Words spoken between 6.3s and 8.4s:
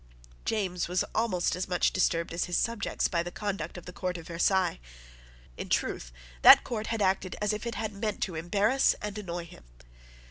that court had acted as if it had meant to